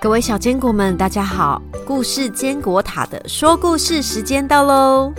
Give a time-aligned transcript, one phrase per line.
[0.00, 1.60] 各位小坚果们，大家好！
[1.84, 5.12] 故事坚果塔的说故事时间到喽。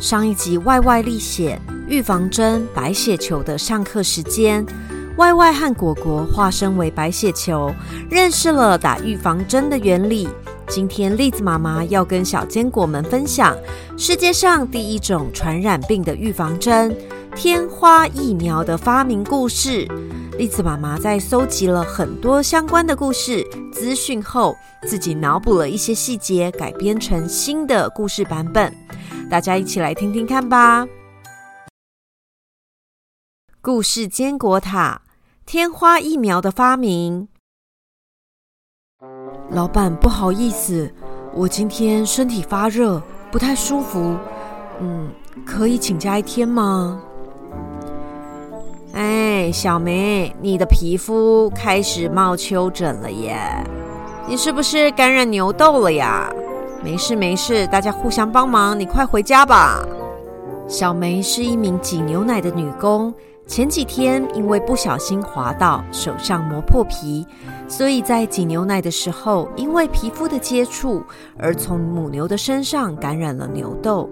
[0.00, 4.64] 上一集外外历险预防针白血球的上课时间，
[5.18, 7.70] 外外和果果化身为白血球，
[8.08, 10.26] 认识了打预防针的原理。
[10.66, 13.54] 今天栗子妈妈要跟小坚果们分享
[13.98, 16.96] 世界上第一种传染病的预防针——
[17.36, 19.86] 天花疫苗的发明故事。
[20.42, 28.74] 栗子妈妈在搜集了很多相关的故事资讯后，自己脑补了一些细节，改编成新的故事版本。
[29.30, 30.84] 大家一起来听听看吧。
[33.60, 35.02] 故事坚果塔：
[35.46, 37.28] 天花疫苗的发明。
[39.48, 40.92] 老板，不好意思，
[41.32, 43.00] 我今天身体发热，
[43.30, 44.18] 不太舒服。
[44.80, 45.08] 嗯，
[45.46, 47.00] 可以请假一天吗？
[49.50, 53.36] 小梅，你的皮肤开始冒丘疹了耶！
[54.28, 56.32] 你是不是感染牛痘了呀？
[56.84, 59.84] 没事没事，大家互相帮忙，你快回家吧。
[60.68, 63.12] 小梅是一名挤牛奶的女工，
[63.46, 67.26] 前几天因为不小心滑倒，手上磨破皮，
[67.68, 71.02] 所以在挤牛奶的时候，因为皮肤的接触
[71.38, 74.08] 而从母牛的身上感染了牛痘。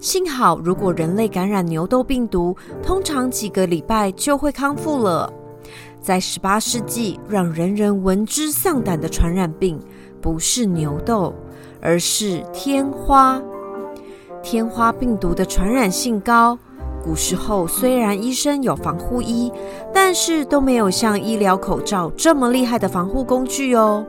[0.00, 5.30] 幸好，如果人类感染牛痘病毒，通常几个礼拜就会康复了。
[6.00, 9.78] 在十八世纪，让人人闻之丧胆的传染病
[10.18, 11.34] 不是牛痘，
[11.82, 13.40] 而是天花。
[14.42, 16.58] 天花病毒的传染性高。
[17.04, 19.52] 古时候，虽然医生有防护衣，
[19.92, 24.02] 但是都没有像医疗口罩这么厉害的防护工具哦。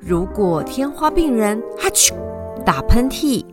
[0.00, 2.12] 如果天花病人哈啾
[2.64, 3.44] 打喷嚏。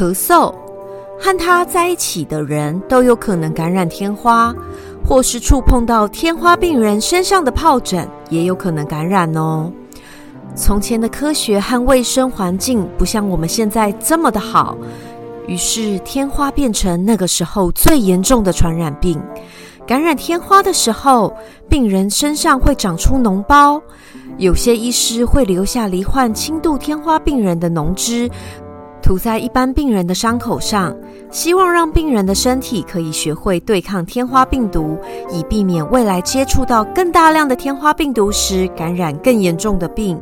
[0.00, 0.50] 咳嗽，
[1.18, 4.54] 和他在一起的人都有可能感染天花，
[5.06, 9.70] 或是触碰到天花病人身上的疱疹，也有可能感染哦。
[10.54, 14.74] 从前的科学和卫生环境不像我们现在这么的好，
[15.46, 19.20] 于是天花变成那个时候最严重的传染病。
[19.86, 21.36] 感染天花的时候，
[21.68, 23.78] 病人身上会长出脓包，
[24.38, 28.30] 有些医师会留下罹患轻度天花病人的脓汁。
[29.10, 30.96] 涂在一般病人的伤口上，
[31.32, 34.96] 希望让病人的身体可以学会对抗天花病毒，
[35.32, 40.16] 以避免未来接触到更大量的天花病毒时感染更严重的病。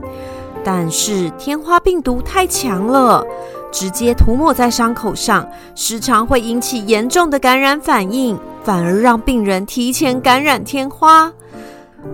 [0.65, 3.23] 但是天花病毒太强了，
[3.71, 11.31] 直接涂抹在伤口上，时常会引起严重的感染反应，反而让病人提前感染天花。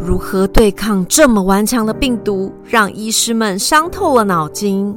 [0.00, 4.92] 如何对抗这么顽强的病毒，让医师们伤透了脑筋。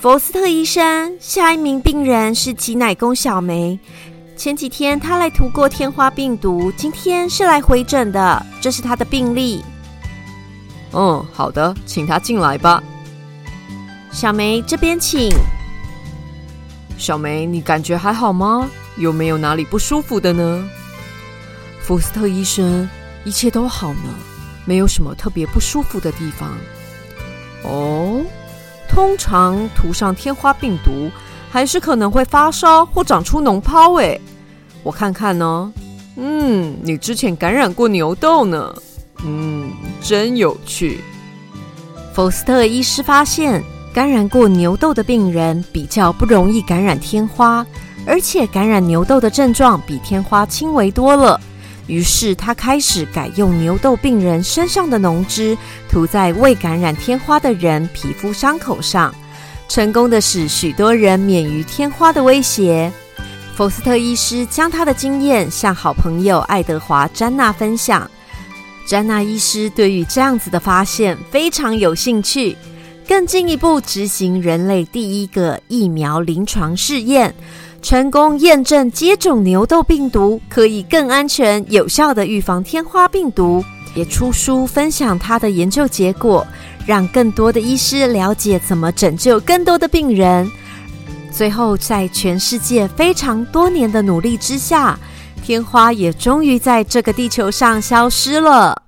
[0.00, 3.76] 佛斯特医生，下一名病人是挤奶工小梅。
[4.36, 8.46] 前几天他来涂过天花病毒，今天是来回诊的。
[8.60, 9.60] 这是他的病历。
[10.92, 12.80] 嗯，好的，请他进来吧。
[14.12, 15.30] 小梅这边请。
[16.96, 18.70] 小梅，你感觉还好吗？
[18.98, 20.64] 有没有哪里不舒服的呢？
[21.80, 22.88] 福斯特医生，
[23.24, 24.14] 一切都好呢，
[24.64, 26.56] 没有什么特别不舒服的地方。
[27.64, 28.24] 哦。
[28.98, 31.08] 通常涂上天花病毒，
[31.52, 33.94] 还是可能会发烧或长出脓泡。
[34.00, 34.18] 哎，
[34.82, 35.72] 我看看呢。
[36.16, 38.74] 嗯，你之前感染过牛痘呢。
[39.24, 39.70] 嗯，
[40.02, 40.98] 真有趣。
[42.12, 43.62] 福斯特医师发现，
[43.94, 47.64] 感染过牛痘的病人比较不容易感染天花，
[48.04, 51.40] 而且感染牛痘的症状比天花轻微多了。
[51.88, 55.58] 于是他开始改用牛痘病人身上的脓汁
[55.90, 59.12] 涂在未感染天花的人皮肤伤口上，
[59.68, 62.92] 成功的使许多人免于天花的威胁。
[63.56, 68.08] 福斯特医师将他的经验向好朋友爱德华·詹娜分享。
[68.86, 72.56] 詹娜医师对于这样子的发现非常有兴趣，
[73.08, 77.34] 更进一步执行人类第一个疫苗临床试验。
[77.80, 83.64] 成功验证接种牛痘病毒可以更安全有效的预防天花病毒，
[83.94, 86.46] 也出书分享他的研究结果，
[86.84, 90.50] 让更多的医师了解怎么拯救更多的病人。
[91.30, 94.98] 最后，在全世界非常多年的努力之下，
[95.42, 98.82] 天花也终于在这个地球上消失了。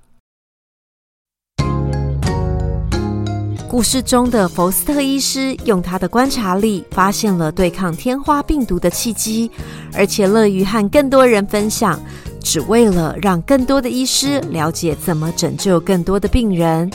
[3.71, 9.49] 故事中的福斯特医师用他的观察力，发现了对抗天花病毒的契机，
[9.93, 11.97] 而且乐于和更多人分享，
[12.43, 16.91] 只为了让更多的医师了解怎么拯救更多的病人。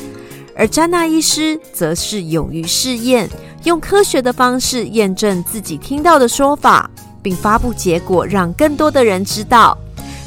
[0.55, 3.27] 而詹娜医师则是勇于试验，
[3.65, 6.91] 用科学的方式验证自己听到的说法，
[7.23, 9.75] 并发布结果，让更多的人知道。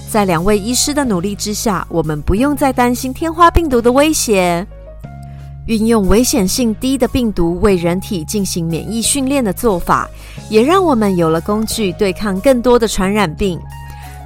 [0.10, 4.66] 在两位医师的努力之下，我们不用再担心天花病毒的威胁。
[5.70, 10.10] 运用危险性低的病毒为人体进行免疫训练的做法，
[10.50, 13.60] 也让我们有了工具对抗更多的传染病。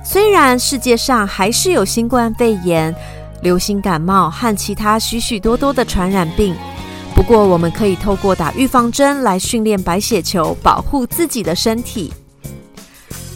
[0.06, 2.96] 虽然世界上还是有新冠肺炎、
[3.42, 6.56] 流行感冒和其他许许多多的传染病，
[7.14, 12.14] 不过我们可以透过打预防针来训练白血球，保护自己的身体。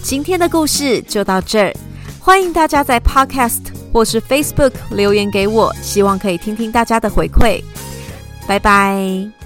[0.02, 1.74] 今天的故事就到这儿，
[2.22, 7.62] 欢迎大家在 Podcast 或是 Facebook 留言给我，希望可以听听大家的回馈。
[8.48, 9.37] 拜拜。